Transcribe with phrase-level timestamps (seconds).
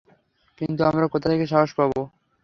[0.61, 1.91] কিন্তু আমরা কোথা থেকে সাহস পাব?